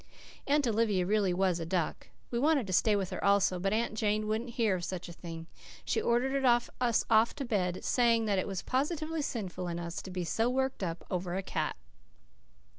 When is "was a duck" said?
1.31-2.07